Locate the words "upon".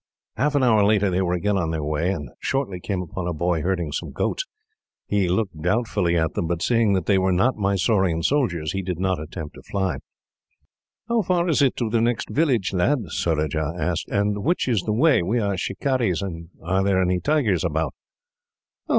3.03-3.27